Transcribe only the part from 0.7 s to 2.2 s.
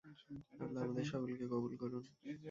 আমাদের সকলকে কবুল করুন।